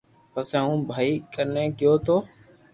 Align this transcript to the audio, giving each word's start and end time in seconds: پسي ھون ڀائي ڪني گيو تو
پسي 0.33 0.57
ھون 0.65 0.77
ڀائي 0.89 1.13
ڪني 1.33 1.63
گيو 1.79 1.93
تو 2.05 2.15